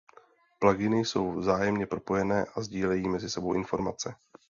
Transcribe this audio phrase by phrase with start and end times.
[0.59, 4.15] Pluginy jsou vzájemně propojené a sdílejí mezi sebou informace.